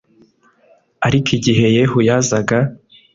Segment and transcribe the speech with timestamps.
[1.07, 2.57] Ariko igihe Yehu yazaga